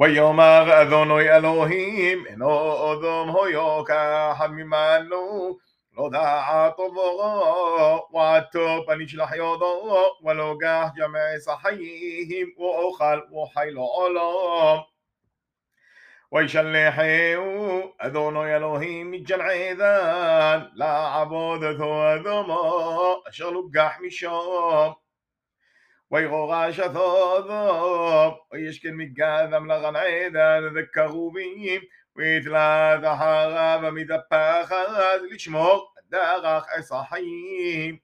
ויאמר 0.00 0.82
אדוני 0.82 1.36
אלוהים 1.36 2.26
אינו 2.26 2.92
אדום 2.92 3.28
הויו 3.28 3.84
כאחד 3.86 4.48
ממנו 4.52 5.56
לא 5.96 6.08
דעת 6.12 6.72
עבורו 6.78 8.02
ועטוב 8.14 8.90
הנשלח 8.90 9.32
יודו 9.32 9.90
ולא 10.24 10.54
גח 10.60 10.88
ג'מע 10.96 11.18
סחיים 11.38 12.48
ואוכל 12.58 13.20
וחי 13.42 13.68
לו 13.70 13.82
עולם. 13.82 14.76
וישלחהו 16.32 17.80
אדוני 17.98 18.56
אלוהים 18.56 19.10
מג'נעדן 19.10 20.60
לעבודתו 20.74 22.14
אדומו 22.14 22.82
אשר 23.30 23.50
לוגח 23.50 23.92
משום 24.06 24.92
וירו 26.12 26.48
רעש 26.48 26.78
הסודו, 26.78 28.10
וישכן 28.52 28.94
מגזם 28.96 29.70
לגן 29.70 29.96
עדן 29.96 30.62
וכרובים, 30.74 31.80
ויתלז 32.16 33.04
אחריו 33.04 33.80
עמיד 33.86 34.10
הפחד 34.12 35.16
לשמור 35.30 35.92
דרך 36.10 36.64
עץ 36.72 36.92
החיים. 36.92 37.96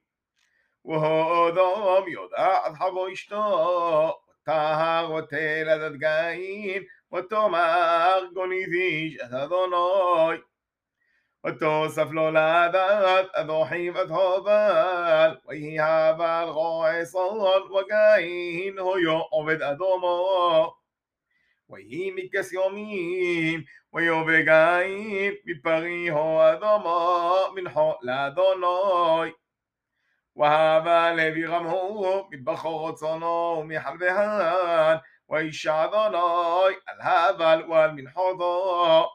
והודום 0.85 2.07
יודעת 2.07 2.73
חבו 2.77 3.07
אשתו, 3.13 4.15
טהר 4.43 5.11
ותלד 5.13 5.81
הדגאים, 5.81 6.83
ותאמר 7.13 8.19
גוניזי 8.33 9.09
שאת 9.13 9.33
אדוני 9.33 10.37
وتوصف 11.45 12.11
لولا 12.11 12.71
ذات 12.71 13.29
أضحيب 13.35 13.95
ويهي 15.45 15.79
هابا 15.79 16.43
الغوي 16.43 17.05
صور 17.05 17.71
وكاين 17.71 18.79
هو 18.79 18.93
أوبد 19.33 19.61
أدومو 19.61 20.73
ويهي 21.69 22.11
مكس 22.11 22.53
يومين 22.53 23.65
ويوبغاين 23.91 25.33
بباري 25.45 26.11
هو 26.11 26.41
أدومو 26.41 27.53
من 27.55 27.69
حول 27.69 28.09
أدونوي 28.09 29.33
وهابا 30.35 31.21
لبي 31.21 31.45
غمهو 31.45 32.27
מבחור 32.33 32.89
רצונו 32.89 33.59
ويشع 33.63 34.99
וישעדוני 35.29 36.75
الهابا 36.93 37.53
الوال 37.53 37.91
من 37.91 37.95
מנחותו. 38.01 39.14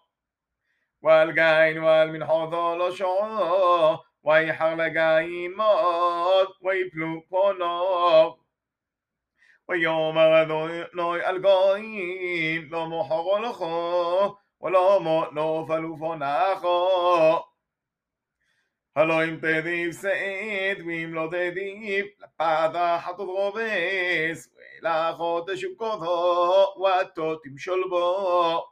والغاين 1.03 1.79
والمن 1.79 2.25
حوضو 2.25 2.75
لو 2.75 2.91
شعو 2.91 3.99
ويحر 4.23 4.75
لغايمات 4.75 6.49
ويبلو 6.61 7.23
قنوب 7.31 8.39
ويوم 9.69 10.19
نوي 10.95 11.31
الغاين 11.31 12.69
لو 12.69 12.85
محرو 12.87 13.39
لخو 13.39 14.35
ولو 14.61 14.99
مو 15.05 15.25
لو 15.25 15.67
فلوفو 15.67 16.15
ناخو 16.15 16.81
הלא 18.97 19.25
אם 19.25 19.37
תדיב 19.43 19.93
שאת 20.03 20.77
ואם 20.87 21.11
לא 21.15 21.27
תדיב 21.31 22.07
לפדח 22.21 23.09
את 23.11 23.19
רובס 23.21 24.41
ולאחות 24.57 25.49
שוקותו 25.57 26.75
ואתו 26.83 27.35
תמשול 27.35 27.85
בו 27.91 28.70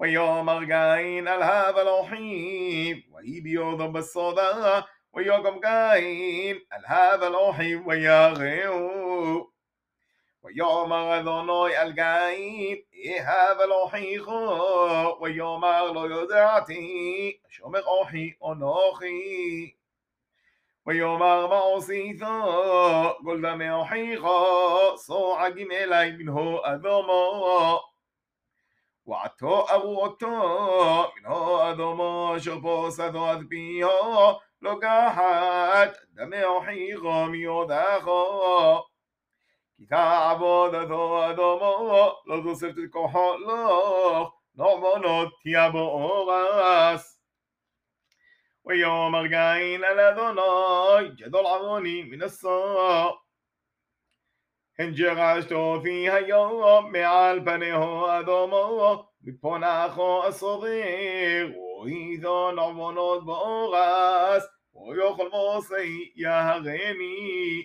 ويوم 0.00 0.50
الجاين 0.50 1.28
الهاب 1.28 1.78
الأحيب 1.78 3.02
وهي 3.12 3.40
بيوضب 3.40 3.96
الصدى 3.96 4.82
ويوم 5.12 5.60
غاين 5.64 6.60
الهاب 6.78 7.22
الأحيب 7.22 7.86
ويغيو 7.86 9.52
ويوم 10.42 10.92
أدوني 10.92 11.82
الجاين 11.82 12.86
إيهاب 12.94 13.60
الأحيخو 13.60 15.20
ويوم 15.20 15.64
לא 15.64 16.04
יודעתי 16.10 17.32
שומר 17.48 17.82
אוחי 17.86 18.30
אנוכי 18.46 19.70
ויאמר 20.86 21.46
מה 21.46 21.60
עשיתו 21.76 22.34
גולדה 23.24 23.54
מאוחיכו 23.54 24.44
סועגים 24.96 25.70
אלי 25.72 26.12
מנהו 26.18 26.58
אדומו 26.64 27.80
Quattro 29.08 29.64
a 29.64 29.78
vuoto, 29.80 30.28
mino 31.14 31.60
ad 31.62 31.80
omo, 31.80 32.36
shoposato 32.38 33.24
ad 33.24 33.46
pio, 33.48 34.38
לוקחת 34.62 35.96
דמי 36.14 36.44
אוחיכו 36.44 37.24
מיודחו. 37.26 38.20
כי 39.76 39.86
תעבודתו 39.86 41.30
אדומו, 41.30 42.12
לא 42.26 42.36
תוספת 42.44 42.84
כוחו 42.90 43.32
לו, 43.38 44.30
נורמונות 44.54 45.28
תיאבו 45.42 45.78
אורס. 45.78 47.20
ויאמר 48.66 49.26
גין 49.26 49.84
אל 49.84 50.00
אדוני, 50.00 51.08
גדול 51.16 51.46
עווני 51.46 52.02
מנשוא. 52.10 53.10
הם 54.78 54.90
ג'רשתו 54.94 55.80
היום 56.12 56.92
מעל 56.92 57.40
פניהו 57.44 58.06
אדומו 58.20 59.04
מפונחו 59.24 60.28
אסורר 60.28 61.48
ואיזו 61.84 62.50
נעבונות 62.52 63.24
בורס 63.26 64.46
ויוכל 64.88 65.28
מוסי 65.32 66.10
יהרני 66.16 67.62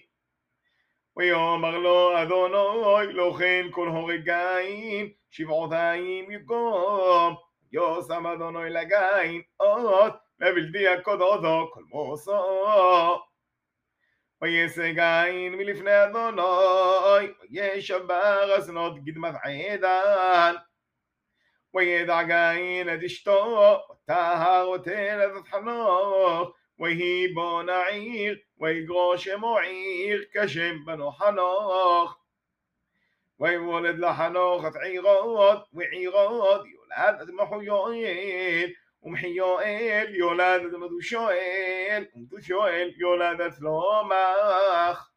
ויאמר 1.17 1.77
לו 1.77 2.21
אדונו 2.21 2.93
לא 3.03 3.35
כן 3.39 3.67
כל 3.71 3.87
הורגיים 3.87 5.09
שבעותיים 5.29 6.31
יקום 6.31 7.35
יושם 7.71 8.27
אדונו 8.27 8.63
אל 8.65 8.77
הגיים 8.77 9.41
עוד 9.57 10.11
מבלתי 10.39 10.87
הקודותו 10.87 11.67
כל 11.73 11.83
מוסו 11.89 13.21
וישג 14.43 14.99
עין 14.99 15.55
מלפני 15.55 16.03
אדוני, 16.03 17.27
וישבר 17.51 18.51
הזנות 18.57 18.93
קדמת 19.05 19.35
עדן. 19.43 20.55
וידע 21.75 22.23
גין 22.23 22.93
את 22.93 23.03
אשתו, 23.05 23.77
וטהר 23.91 24.69
ותלת 24.69 25.31
את 25.37 25.47
חנוך, 25.47 26.49
ויהי 26.79 27.27
בו 27.33 27.61
נעיר, 27.61 28.37
ויגרו 28.59 29.17
שמו 29.17 29.57
עיר, 29.57 30.23
כשם 30.33 30.75
בנו 30.85 31.11
חנוך. 31.11 32.17
ויולד 33.39 33.99
לחנוך 33.99 34.65
את 34.65 34.75
עירות, 34.83 35.57
ועירות 35.73 36.61
יולד 36.65 37.21
את 37.21 37.27
מחויין, 37.33 38.69
ומחיואל 39.05 40.15
יולדת 40.15 40.71
שואל, 41.01 42.05
ושואל, 42.31 42.91
שואל 42.91 42.91
יולדת 42.97 43.53
שלומך. 43.59 45.12